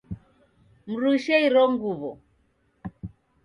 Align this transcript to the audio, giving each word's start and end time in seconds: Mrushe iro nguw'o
Mrushe 0.91 1.35
iro 1.47 1.63
nguw'o 1.71 2.11